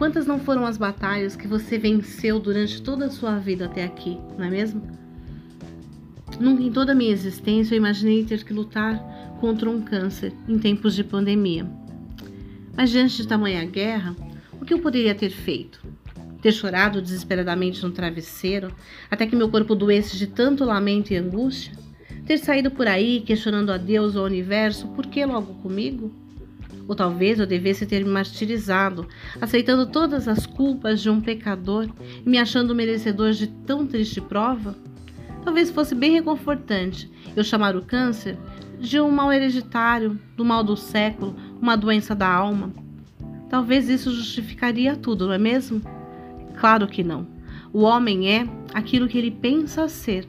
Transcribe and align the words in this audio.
quantas 0.00 0.26
não 0.26 0.40
foram 0.40 0.64
as 0.64 0.78
batalhas 0.78 1.36
que 1.36 1.46
você 1.46 1.76
venceu 1.76 2.40
durante 2.40 2.80
toda 2.80 3.04
a 3.04 3.10
sua 3.10 3.38
vida 3.38 3.66
até 3.66 3.84
aqui, 3.84 4.18
não 4.38 4.46
é 4.46 4.48
mesmo? 4.48 4.80
Nunca 6.40 6.62
em 6.62 6.72
toda 6.72 6.92
a 6.92 6.94
minha 6.94 7.12
existência 7.12 7.74
eu 7.74 7.76
imaginei 7.76 8.24
ter 8.24 8.42
que 8.42 8.54
lutar 8.54 8.98
contra 9.38 9.68
um 9.68 9.82
câncer 9.82 10.32
em 10.48 10.58
tempos 10.58 10.94
de 10.94 11.04
pandemia. 11.04 11.70
Mas 12.74 12.88
diante 12.88 13.18
de 13.18 13.28
tamanha 13.28 13.62
guerra, 13.66 14.16
o 14.58 14.64
que 14.64 14.72
eu 14.72 14.78
poderia 14.78 15.14
ter 15.14 15.28
feito? 15.28 15.86
Ter 16.40 16.52
chorado 16.52 17.02
desesperadamente 17.02 17.82
no 17.82 17.90
travesseiro 17.90 18.74
até 19.10 19.26
que 19.26 19.36
meu 19.36 19.50
corpo 19.50 19.74
doesse 19.74 20.16
de 20.16 20.28
tanto 20.28 20.64
lamento 20.64 21.10
e 21.10 21.16
angústia? 21.18 21.74
Ter 22.24 22.38
saído 22.38 22.70
por 22.70 22.88
aí 22.88 23.20
questionando 23.20 23.68
a 23.68 23.76
Deus 23.76 24.16
ou 24.16 24.22
ao 24.22 24.28
universo 24.28 24.88
por 24.88 25.06
que 25.08 25.26
logo 25.26 25.52
comigo? 25.56 26.10
Ou 26.90 26.96
talvez 26.96 27.38
eu 27.38 27.46
devesse 27.46 27.86
ter 27.86 28.04
me 28.04 28.10
martirizado, 28.10 29.06
aceitando 29.40 29.86
todas 29.86 30.26
as 30.26 30.44
culpas 30.44 31.00
de 31.00 31.08
um 31.08 31.20
pecador 31.20 31.88
e 32.26 32.28
me 32.28 32.36
achando 32.36 32.74
merecedor 32.74 33.30
de 33.30 33.46
tão 33.46 33.86
triste 33.86 34.20
prova? 34.20 34.74
Talvez 35.44 35.70
fosse 35.70 35.94
bem 35.94 36.10
reconfortante 36.10 37.08
eu 37.36 37.44
chamar 37.44 37.76
o 37.76 37.82
câncer 37.82 38.36
de 38.80 39.00
um 39.00 39.08
mal 39.08 39.32
hereditário, 39.32 40.18
do 40.36 40.44
mal 40.44 40.64
do 40.64 40.76
século, 40.76 41.36
uma 41.62 41.76
doença 41.76 42.12
da 42.12 42.26
alma. 42.26 42.72
Talvez 43.48 43.88
isso 43.88 44.10
justificaria 44.10 44.96
tudo, 44.96 45.28
não 45.28 45.34
é 45.34 45.38
mesmo? 45.38 45.80
Claro 46.58 46.88
que 46.88 47.04
não. 47.04 47.24
O 47.72 47.82
homem 47.82 48.32
é 48.32 48.48
aquilo 48.74 49.06
que 49.06 49.16
ele 49.16 49.30
pensa 49.30 49.86
ser. 49.86 50.28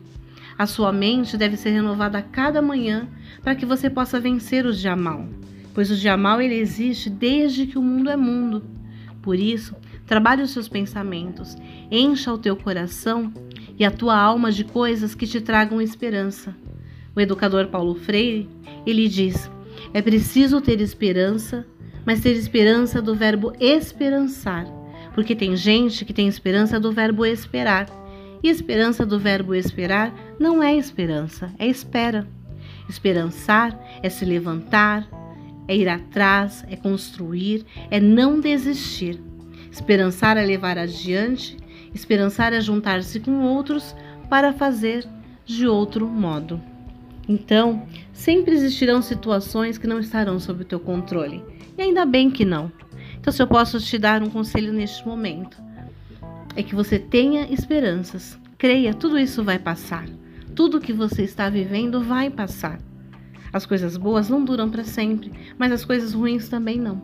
A 0.60 0.68
sua 0.68 0.92
mente 0.92 1.38
deve 1.38 1.58
ser 1.58 1.72
renovada 1.72 2.20
a 2.20 2.22
cada 2.22 2.62
manhã 2.62 3.08
para 3.42 3.56
que 3.56 3.66
você 3.66 3.90
possa 3.90 4.20
vencer 4.20 4.64
o 4.68 4.72
dia 4.72 4.96
mal, 4.96 5.26
pois 5.74 5.90
o 5.92 5.96
dia 5.96 6.18
mal 6.18 6.42
ele 6.42 6.56
existe 6.56 7.10
desde 7.10 7.66
que 7.66 7.78
o 7.78 7.82
mundo 7.82 8.10
é 8.10 8.18
mundo. 8.18 8.64
Por 9.22 9.38
isso, 9.38 9.76
trabalhe 10.06 10.42
os 10.42 10.52
seus 10.52 10.68
pensamentos, 10.68 11.56
encha 11.90 12.34
o 12.34 12.38
teu 12.38 12.56
coração 12.56 13.32
e 13.78 13.86
a 13.86 13.92
tua 13.92 14.18
alma 14.18 14.52
de 14.52 14.64
coisas 14.64 15.16
que 15.16 15.28
te 15.28 15.40
tragam 15.42 15.82
esperança. 15.82 16.56
O 17.16 17.22
educador 17.22 17.68
Paulo 17.68 17.96
Freire, 17.96 18.50
ele 18.86 19.08
diz: 19.08 19.50
é 19.94 20.02
preciso 20.02 20.62
ter 20.62 20.80
esperança, 20.82 21.66
mas 22.06 22.22
ter 22.22 22.32
esperança 22.32 23.02
do 23.02 23.16
verbo 23.16 23.54
esperançar, 23.60 24.66
porque 25.14 25.36
tem 25.36 25.56
gente 25.56 26.06
que 26.06 26.14
tem 26.14 26.28
esperança 26.28 26.80
do 26.80 26.92
verbo 26.92 27.26
esperar. 27.26 27.88
E 28.44 28.50
esperança 28.50 29.06
do 29.06 29.20
verbo 29.20 29.54
esperar 29.54 30.12
não 30.40 30.64
é 30.64 30.76
esperança, 30.76 31.54
é 31.60 31.68
espera. 31.68 32.28
Esperançar 32.90 33.80
é 34.02 34.10
se 34.10 34.26
levantar, 34.26 35.08
é 35.72 35.78
ir 35.78 35.88
atrás, 35.88 36.66
é 36.70 36.76
construir, 36.76 37.66
é 37.90 38.00
não 38.00 38.40
desistir. 38.40 39.20
Esperançar 39.72 40.38
é 40.38 40.46
levar 40.46 40.78
adiante 40.78 41.58
Esperançar 41.94 42.54
é 42.54 42.62
juntar-se 42.62 43.20
com 43.20 43.42
outros 43.42 43.96
para 44.30 44.54
fazer 44.54 45.06
de 45.46 45.68
outro 45.68 46.08
modo. 46.08 46.62
Então, 47.28 47.86
sempre 48.14 48.54
existirão 48.54 49.02
situações 49.02 49.78
que 49.78 49.88
não 49.88 50.00
estarão 50.00 50.40
sob 50.40 50.62
o 50.62 50.66
teu 50.66 50.80
controle. 50.80 51.44
E 51.78 51.82
ainda 51.82 52.06
bem 52.06 52.32
que 52.32 52.46
não. 52.46 52.72
Então, 53.20 53.32
se 53.32 53.42
eu 53.42 53.48
posso 53.48 53.80
te 53.80 53.98
dar 53.98 54.24
um 54.24 54.30
conselho 54.30 54.72
neste 54.72 55.06
momento, 55.06 55.62
é 56.56 56.64
que 56.64 56.76
você 56.76 56.98
tenha 56.98 57.52
esperanças. 57.52 58.40
Creia, 58.58 58.94
tudo 58.94 59.20
isso 59.20 59.44
vai 59.44 59.60
passar. 59.60 60.06
Tudo 60.56 60.82
que 60.82 60.94
você 60.94 61.24
está 61.24 61.50
vivendo 61.50 62.02
vai 62.02 62.30
passar. 62.30 62.80
As 63.54 63.66
coisas 63.66 63.98
boas 63.98 64.30
não 64.30 64.46
duram 64.46 64.70
para 64.70 64.84
sempre, 64.84 65.32
mas 65.58 65.72
as 65.72 65.84
coisas 65.84 66.14
ruins 66.14 66.48
também 66.48 66.80
não. 66.80 67.02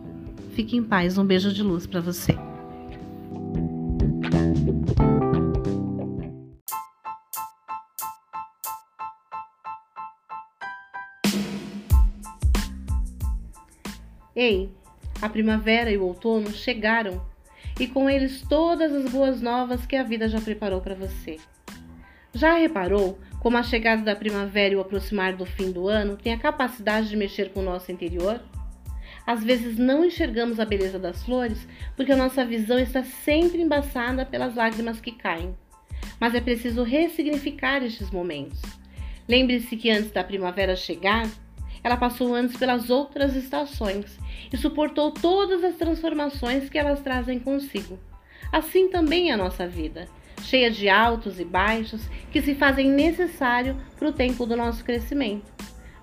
Fique 0.54 0.78
em 0.78 0.84
paz. 0.84 1.18
Um 1.18 1.26
beijo 1.26 1.54
de 1.54 1.62
luz 1.62 1.86
para 1.86 2.00
você. 2.00 2.38
Ei, 14.36 14.70
a 15.22 15.28
primavera 15.28 15.92
e 15.92 15.98
o 15.98 16.04
outono 16.04 16.52
chegaram 16.52 17.22
e 17.80 17.88
com 17.88 18.10
eles 18.10 18.42
todas 18.48 18.94
as 18.94 19.12
boas 19.12 19.42
novas 19.42 19.86
que 19.86 19.96
a 19.96 20.04
vida 20.04 20.30
já 20.30 20.40
preparou 20.40 20.80
para 20.80 20.96
você. 20.96 21.38
Já 22.34 22.54
reparou 22.54 23.20
como 23.40 23.58
a 23.58 23.64
chegada 23.64 24.02
da 24.02 24.16
primavera 24.16 24.74
e 24.74 24.78
o 24.78 24.82
aproximar 24.82 25.36
do 25.36 25.46
fim 25.46 25.72
do 25.72 25.88
ano 25.88 26.18
tem 26.18 26.34
a 26.34 26.40
capacidade 26.40 27.10
de 27.10 27.16
mexer 27.16 27.50
com 27.52 27.60
o 27.60 27.64
nosso 27.64 27.92
interior? 27.92 28.42
Às 29.26 29.44
vezes 29.44 29.78
não 29.78 30.06
enxergamos 30.06 30.60
a 30.60 30.66
beleza 30.66 30.98
das 30.98 31.24
flores 31.24 31.68
porque 31.96 32.12
a 32.12 32.18
nossa 32.18 32.46
visão 32.46 32.80
está 32.80 33.04
sempre 33.04 33.62
embaçada 33.62 34.26
pelas 34.26 34.56
lágrimas 34.56 35.00
que 35.00 35.12
caem. 35.12 35.56
Mas 36.20 36.34
é 36.34 36.42
preciso 36.42 36.84
ressignificar 36.84 37.84
estes 37.84 38.10
momentos. 38.10 38.62
Lembre-se 39.28 39.76
que 39.76 39.90
antes 39.90 40.12
da 40.12 40.24
primavera 40.24 40.76
chegar, 40.76 41.28
ela 41.84 41.98
passou 41.98 42.34
antes 42.34 42.56
pelas 42.58 42.90
outras 42.90 43.36
estações 43.36 44.18
e 44.52 44.58
suportou 44.58 45.12
todas 45.12 45.64
as 45.64 45.76
transformações 45.76 46.70
que 46.70 46.78
elas 46.78 47.02
trazem 47.02 47.40
consigo. 47.40 48.00
Assim 48.52 48.90
também 48.90 49.30
é 49.30 49.34
a 49.34 49.38
nossa 49.38 49.68
vida, 49.68 50.08
cheia 50.42 50.72
de 50.72 50.90
altos 50.90 51.40
e 51.40 51.46
baixos 51.46 52.02
que 52.32 52.42
se 52.42 52.56
fazem 52.56 52.90
necessário 52.90 53.76
para 53.98 54.10
o 54.10 54.14
tempo 54.14 54.46
do 54.46 54.56
nosso 54.56 54.84
crescimento. 54.84 55.52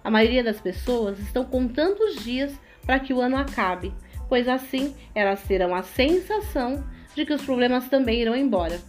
A 0.02 0.10
maioria 0.10 0.44
das 0.44 0.60
pessoas 0.60 1.18
estão 1.18 1.44
contando 1.44 2.00
os 2.00 2.22
dias 2.22 2.52
para 2.84 3.00
que 3.00 3.14
o 3.14 3.20
ano 3.20 3.36
acabe, 3.36 3.92
pois 4.28 4.48
assim 4.48 4.94
elas 5.14 5.42
terão 5.42 5.74
a 5.74 5.82
sensação 5.82 6.84
de 7.14 7.24
que 7.24 7.32
os 7.32 7.42
problemas 7.42 7.88
também 7.88 8.20
irão 8.20 8.36
embora. 8.36 8.80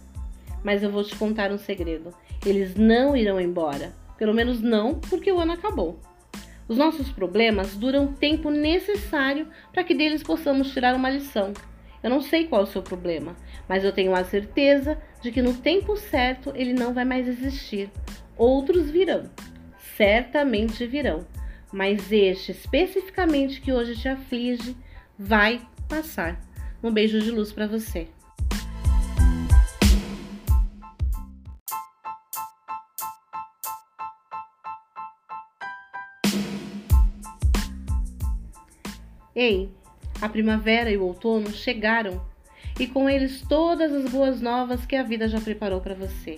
Mas 0.62 0.82
eu 0.82 0.90
vou 0.90 1.04
te 1.04 1.16
contar 1.16 1.50
um 1.50 1.58
segredo: 1.58 2.12
eles 2.44 2.74
não 2.74 3.16
irão 3.16 3.40
embora, 3.40 3.94
pelo 4.18 4.34
menos 4.34 4.60
não 4.60 4.96
porque 4.96 5.30
o 5.32 5.38
ano 5.38 5.52
acabou. 5.52 6.00
Os 6.68 6.76
nossos 6.76 7.10
problemas 7.10 7.76
duram 7.76 8.06
o 8.06 8.12
tempo 8.12 8.50
necessário 8.50 9.46
para 9.72 9.84
que 9.84 9.94
deles 9.94 10.22
possamos 10.22 10.72
tirar 10.72 10.96
uma 10.96 11.08
lição. 11.08 11.52
Eu 12.02 12.10
não 12.10 12.20
sei 12.20 12.46
qual 12.46 12.62
é 12.62 12.64
o 12.64 12.66
seu 12.66 12.82
problema, 12.82 13.36
mas 13.68 13.84
eu 13.84 13.92
tenho 13.92 14.14
a 14.14 14.24
certeza 14.24 15.00
de 15.20 15.32
que 15.32 15.42
no 15.42 15.54
tempo 15.54 15.96
certo 15.96 16.52
ele 16.54 16.72
não 16.72 16.94
vai 16.94 17.04
mais 17.04 17.26
existir. 17.26 17.90
Outros 18.36 18.90
virão, 18.90 19.30
certamente 19.96 20.86
virão, 20.86 21.26
mas 21.72 22.12
este 22.12 22.52
especificamente 22.52 23.60
que 23.60 23.72
hoje 23.72 23.96
te 23.96 24.08
aflige 24.08 24.76
vai 25.18 25.60
passar. 25.88 26.40
Um 26.82 26.92
beijo 26.92 27.20
de 27.20 27.30
luz 27.30 27.52
para 27.52 27.66
você. 27.66 28.08
Ei, 39.34 39.70
a 40.20 40.28
primavera 40.28 40.90
e 40.90 40.96
o 40.96 41.04
outono 41.04 41.50
chegaram 41.50 42.24
e 42.78 42.86
com 42.86 43.08
eles 43.08 43.42
todas 43.42 43.92
as 43.92 44.10
boas 44.10 44.40
novas 44.40 44.84
que 44.84 44.96
a 44.96 45.02
vida 45.02 45.28
já 45.28 45.40
preparou 45.40 45.80
para 45.80 45.94
você. 45.94 46.36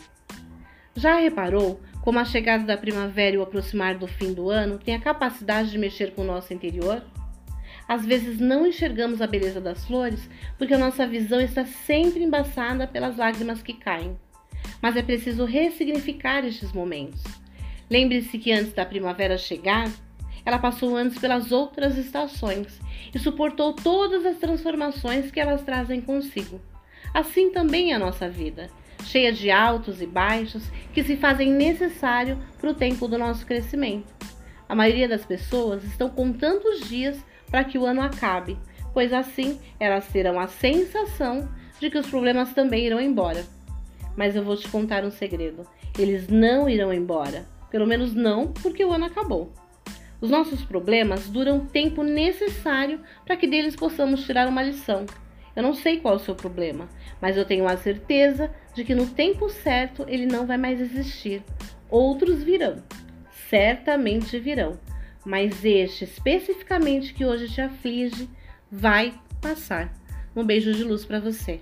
Já 0.95 1.19
reparou 1.19 1.81
como 2.01 2.19
a 2.19 2.25
chegada 2.25 2.65
da 2.65 2.77
primavera 2.77 3.37
e 3.37 3.39
o 3.39 3.43
aproximar 3.43 3.97
do 3.97 4.07
fim 4.07 4.33
do 4.33 4.51
ano 4.51 4.79
tem 4.79 4.95
a 4.95 5.01
capacidade 5.01 5.71
de 5.71 5.79
mexer 5.79 6.13
com 6.13 6.23
o 6.23 6.27
nosso 6.27 6.53
interior? 6.53 7.03
Às 7.87 8.05
vezes 8.05 8.39
não 8.39 8.67
enxergamos 8.67 9.23
a 9.23 9.27
beleza 9.27 9.61
das 9.61 9.85
flores 9.85 10.29
porque 10.57 10.75
a 10.75 10.79
nossa 10.79 11.07
visão 11.07 11.41
está 11.41 11.65
sempre 11.65 12.23
embaçada 12.23 12.87
pelas 12.87 13.17
lágrimas 13.17 13.63
que 13.63 13.75
caem. 13.75 14.17
Mas 14.83 14.97
é 14.97 15.03
preciso 15.03 15.45
ressignificar 15.45 16.45
estes 16.45 16.73
momentos. 16.73 17.23
Lembre-se 17.91 18.39
que 18.39 18.53
antes 18.53 18.73
da 18.73 18.85
primavera 18.85 19.39
chegar, 19.39 19.89
ela 20.49 20.59
passou 20.59 20.97
antes 20.97 21.19
pelas 21.19 21.53
outras 21.53 21.99
estações 21.99 22.81
e 23.15 23.19
suportou 23.19 23.75
todas 23.75 24.25
as 24.25 24.39
transformações 24.39 25.31
que 25.31 25.39
elas 25.39 25.63
trazem 25.63 26.01
consigo. 26.01 26.59
Assim 27.13 27.51
também 27.51 27.93
é 27.93 27.97
a 27.97 27.99
nossa 27.99 28.31
vida, 28.31 28.71
cheia 29.05 29.31
de 29.31 29.51
altos 29.51 30.01
e 30.01 30.07
baixos 30.07 30.63
que 30.95 31.05
se 31.05 31.19
fazem 31.19 31.53
necessário 31.53 32.39
para 32.59 32.71
o 32.71 32.75
tempo 32.75 33.07
do 33.07 33.19
nosso 33.19 33.45
crescimento. 33.45 34.11
A 34.67 34.75
maioria 34.75 35.07
das 35.07 35.23
pessoas 35.23 35.85
estão 35.85 36.09
contando 36.09 36.65
os 36.65 36.89
dias 36.89 37.23
para 37.51 37.65
que 37.65 37.77
o 37.77 37.85
ano 37.85 38.01
acabe, 38.01 38.59
pois 38.95 39.13
assim 39.13 39.61
elas 39.79 40.09
terão 40.09 40.41
a 40.41 40.49
sensação 40.49 41.47
de 41.79 41.91
que 41.91 41.99
os 41.99 42.09
problemas 42.09 42.55
também 42.55 42.87
irão 42.87 43.03
embora. 43.03 43.45
Mas 44.17 44.35
eu 44.35 44.43
vou 44.43 44.57
te 44.57 44.67
contar 44.69 45.05
um 45.05 45.11
segredo: 45.11 45.67
eles 45.99 46.27
não 46.27 46.71
irão 46.71 46.91
embora, 46.91 47.45
pelo 47.71 47.87
menos 47.87 48.15
não 48.15 48.51
porque 48.51 48.83
o 48.83 48.93
ano 48.93 49.05
acabou. 49.05 49.53
Os 50.21 50.31
nossos 50.31 50.63
problemas 50.63 51.29
duram 51.29 51.59
o 51.59 51.67
tempo 51.67 52.03
necessário 52.03 53.01
para 53.25 53.37
que 53.37 53.47
deles 53.47 53.77
possamos 53.77 54.25
tirar 54.25 54.49
uma 54.49 54.63
lição. 54.63 55.07
Eu 55.55 55.63
não 55.63 55.75
sei 55.75 56.01
qual 56.01 56.15
é 56.15 56.17
o 56.17 56.21
seu 56.21 56.35
problema, 56.35 56.89
mas 57.21 57.37
eu 57.37 57.45
tenho 57.45 57.67
a 57.67 57.77
certeza 57.77 58.51
de 58.75 58.85
que 58.85 58.95
no 58.95 59.07
tempo 59.07 59.49
certo 59.49 60.05
ele 60.09 60.27
não 60.27 60.47
vai 60.47 60.57
mais 60.57 60.81
existir. 60.81 61.43
Outros 61.89 62.43
virão, 62.43 62.83
certamente 63.49 64.39
virão, 64.39 64.79
mas 65.25 65.65
este 65.65 66.05
especificamente 66.05 67.15
que 67.15 67.25
hoje 67.25 67.49
te 67.49 67.61
aflige 67.61 68.29
vai 68.71 69.15
passar. 69.41 69.93
Um 70.35 70.45
beijo 70.45 70.73
de 70.73 70.85
luz 70.85 71.05
para 71.05 71.21
você. 71.21 71.61